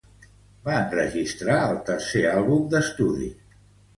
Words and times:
Va 0.67 0.77
enregistrar 0.77 1.59
el 1.73 1.77
tercer 1.89 2.23
àlbum 2.31 2.65
d'estudi. 2.75 3.29